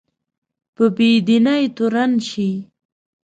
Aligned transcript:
په 0.75 0.83
بې 0.95 1.09
دینۍ 1.27 1.63
تورن 1.75 2.11
شي 2.29 2.49